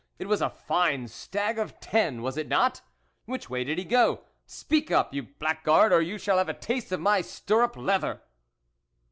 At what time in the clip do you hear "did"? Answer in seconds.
3.63-3.77